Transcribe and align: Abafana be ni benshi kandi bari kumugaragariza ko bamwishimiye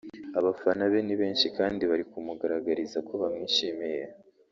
Abafana 0.39 0.83
be 0.91 0.99
ni 1.05 1.15
benshi 1.21 1.47
kandi 1.57 1.81
bari 1.89 2.03
kumugaragariza 2.11 2.97
ko 3.07 3.13
bamwishimiye 3.21 4.03